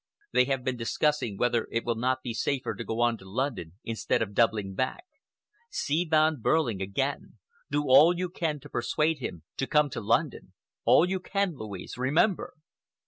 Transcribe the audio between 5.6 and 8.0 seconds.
See Von Behrling again. Do